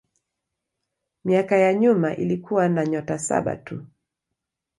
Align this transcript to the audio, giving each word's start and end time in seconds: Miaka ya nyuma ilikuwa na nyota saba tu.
Miaka 1.25 1.57
ya 1.57 1.73
nyuma 1.73 2.15
ilikuwa 2.15 2.69
na 2.69 2.85
nyota 2.85 3.19
saba 3.19 3.55
tu. 3.55 3.85